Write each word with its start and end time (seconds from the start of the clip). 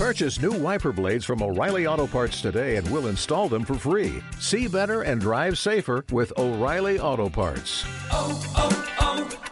Purchase 0.00 0.40
new 0.40 0.52
wiper 0.52 0.92
blades 0.92 1.26
from 1.26 1.42
O'Reilly 1.42 1.86
Auto 1.86 2.06
Parts 2.06 2.40
today 2.40 2.76
and 2.76 2.90
we'll 2.90 3.08
install 3.08 3.50
them 3.50 3.66
for 3.66 3.74
free. 3.74 4.22
See 4.38 4.66
better 4.66 5.02
and 5.02 5.20
drive 5.20 5.58
safer 5.58 6.06
with 6.10 6.32
O'Reilly 6.38 6.98
Auto 6.98 7.28
Parts. 7.28 7.84
oh, 8.10 8.32
oh, 8.56 8.72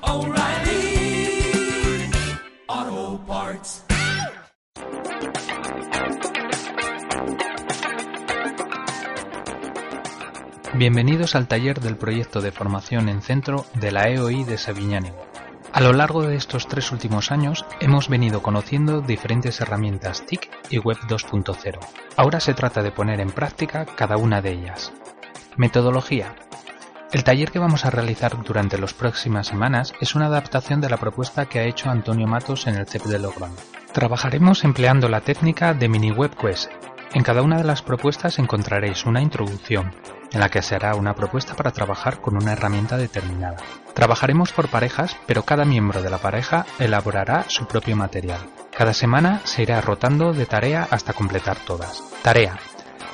oh 0.06 0.24
O'Reilly 0.24 2.10
Auto 2.66 3.18
Parts. 3.26 3.84
Bienvenidos 10.74 11.34
al 11.34 11.46
taller 11.46 11.78
del 11.80 11.98
proyecto 11.98 12.40
de 12.40 12.52
formación 12.52 13.10
en 13.10 13.20
centro 13.20 13.66
de 13.74 13.92
la 13.92 14.08
EOI 14.08 14.44
de 14.44 14.56
Sabiñánigo. 14.56 15.28
A 15.78 15.80
lo 15.80 15.92
largo 15.92 16.26
de 16.26 16.34
estos 16.34 16.66
tres 16.66 16.90
últimos 16.90 17.30
años 17.30 17.64
hemos 17.78 18.08
venido 18.08 18.42
conociendo 18.42 19.00
diferentes 19.00 19.60
herramientas 19.60 20.26
TIC 20.26 20.50
y 20.70 20.78
Web 20.80 20.96
2.0. 21.06 21.78
Ahora 22.16 22.40
se 22.40 22.52
trata 22.52 22.82
de 22.82 22.90
poner 22.90 23.20
en 23.20 23.30
práctica 23.30 23.86
cada 23.86 24.16
una 24.16 24.42
de 24.42 24.54
ellas. 24.54 24.92
Metodología. 25.56 26.34
El 27.12 27.22
taller 27.22 27.52
que 27.52 27.60
vamos 27.60 27.84
a 27.84 27.90
realizar 27.90 28.42
durante 28.42 28.76
las 28.76 28.92
próximas 28.92 29.46
semanas 29.46 29.92
es 30.00 30.16
una 30.16 30.26
adaptación 30.26 30.80
de 30.80 30.90
la 30.90 30.96
propuesta 30.96 31.46
que 31.46 31.60
ha 31.60 31.68
hecho 31.68 31.90
Antonio 31.90 32.26
Matos 32.26 32.66
en 32.66 32.74
el 32.74 32.88
CEP 32.88 33.04
de 33.04 33.20
Logroño. 33.20 33.54
Trabajaremos 33.92 34.64
empleando 34.64 35.08
la 35.08 35.20
técnica 35.20 35.74
de 35.74 35.88
Mini 35.88 36.10
Web 36.10 36.34
Quest. 36.34 36.72
En 37.14 37.22
cada 37.22 37.42
una 37.42 37.56
de 37.56 37.64
las 37.64 37.82
propuestas 37.82 38.38
encontraréis 38.38 39.06
una 39.06 39.22
introducción, 39.22 39.94
en 40.30 40.40
la 40.40 40.50
que 40.50 40.60
se 40.60 40.74
hará 40.74 40.94
una 40.94 41.14
propuesta 41.14 41.54
para 41.54 41.70
trabajar 41.70 42.20
con 42.20 42.36
una 42.36 42.52
herramienta 42.52 42.98
determinada. 42.98 43.56
Trabajaremos 43.94 44.52
por 44.52 44.68
parejas, 44.68 45.16
pero 45.26 45.42
cada 45.42 45.64
miembro 45.64 46.02
de 46.02 46.10
la 46.10 46.18
pareja 46.18 46.66
elaborará 46.78 47.46
su 47.48 47.66
propio 47.66 47.96
material. 47.96 48.40
Cada 48.76 48.92
semana 48.92 49.40
se 49.44 49.62
irá 49.62 49.80
rotando 49.80 50.34
de 50.34 50.44
tarea 50.44 50.86
hasta 50.90 51.14
completar 51.14 51.56
todas. 51.56 52.02
Tarea. 52.22 52.58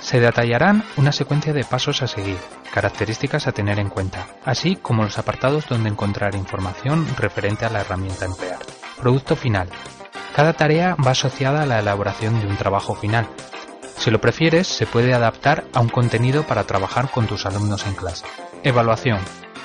Se 0.01 0.21
detallarán 0.21 0.85
una 0.97 1.13
secuencia 1.13 1.53
de 1.53 1.65
pasos 1.65 2.03
a 2.03 2.09
seguir, 2.09 2.37
características 2.73 3.47
a 3.47 3.53
tener 3.53 3.79
en 3.79 3.89
cuenta, 3.89 4.27
así 4.45 4.77
como 4.77 5.05
los 5.05 5.19
apartados 5.19 5.69
donde 5.69 5.89
encontrar 5.89 6.35
información 6.35 7.07
referente 7.17 7.65
a 7.65 7.71
la 7.71 7.81
herramienta 7.81 8.25
a 8.25 8.29
emplear. 8.29 8.59
Producto 9.01 9.37
final. 9.37 9.69
Cada 10.35 10.53
tarea 10.53 10.97
va 10.97 11.13
asociada 11.13 11.63
a 11.63 11.67
la 11.67 11.79
elaboración 11.79 12.41
de 12.41 12.47
un 12.47 12.57
trabajo 12.57 12.95
final, 12.95 13.29
si 14.05 14.11
lo 14.11 14.21
prefieres, 14.21 14.67
se 14.69 14.85
puede 14.85 15.15
adaptar 15.15 15.65
a 15.73 15.81
un 15.81 15.89
contenido 15.89 16.43
para 16.43 16.65
trabajar 16.65 17.11
con 17.11 17.27
tus 17.27 17.47
alumnos 17.47 17.87
en 17.87 17.95
clase. 17.95 18.27
Evaluación. 18.63 19.19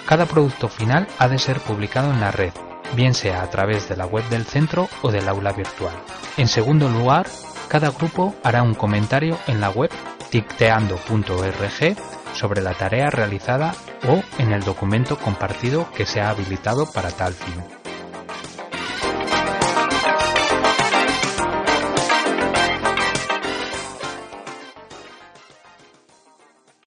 Cada 0.05 0.27
producto 0.27 0.69
final 0.69 1.09
ha 1.17 1.27
de 1.27 1.37
ser 1.37 1.59
publicado 1.59 2.09
en 2.13 2.21
la 2.21 2.31
red, 2.31 2.53
bien 2.95 3.13
sea 3.13 3.43
a 3.43 3.49
través 3.49 3.89
de 3.89 3.97
la 3.97 4.05
web 4.05 4.23
del 4.29 4.45
centro 4.45 4.87
o 5.01 5.11
del 5.11 5.27
aula 5.27 5.51
virtual. 5.51 5.93
En 6.37 6.47
segundo 6.47 6.87
lugar, 6.87 7.27
cada 7.67 7.89
grupo 7.89 8.33
hará 8.41 8.63
un 8.63 8.75
comentario 8.75 9.37
en 9.47 9.59
la 9.59 9.71
web 9.71 9.91
ticteando.org 10.29 11.97
sobre 12.33 12.61
la 12.61 12.75
tarea 12.75 13.09
realizada 13.09 13.75
o 14.07 14.23
en 14.41 14.53
el 14.53 14.63
documento 14.63 15.17
compartido 15.17 15.91
que 15.91 16.05
se 16.05 16.21
ha 16.21 16.29
habilitado 16.29 16.89
para 16.89 17.11
tal 17.11 17.33
fin. 17.33 17.78